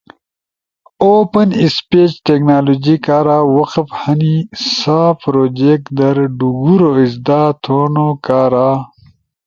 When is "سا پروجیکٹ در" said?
4.77-6.15